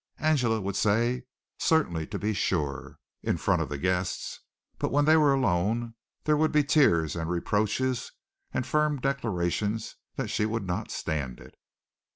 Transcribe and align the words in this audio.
Angela 0.17 0.59
would 0.59 0.75
say, 0.75 1.25
"Certainly, 1.59 2.07
to 2.07 2.17
be 2.17 2.33
sure," 2.33 2.97
in 3.21 3.37
front 3.37 3.61
of 3.61 3.69
the 3.69 3.77
guests, 3.77 4.39
but 4.79 4.91
when 4.91 5.05
they 5.05 5.15
were 5.15 5.31
alone 5.31 5.93
there 6.23 6.35
would 6.35 6.51
be 6.51 6.63
tears 6.63 7.15
and 7.15 7.29
reproaches 7.29 8.11
and 8.51 8.65
firm 8.65 8.99
declarations 8.99 9.97
that 10.15 10.29
she 10.31 10.47
would 10.47 10.65
not 10.65 10.89
stand 10.89 11.39
it. 11.39 11.53